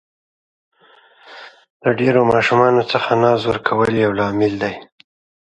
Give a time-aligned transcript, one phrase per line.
[1.83, 4.73] له ډېرو ماشومانو څخه ناز ورکول یو لامل دی.